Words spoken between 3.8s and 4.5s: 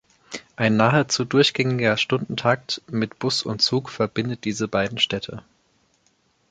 verbindet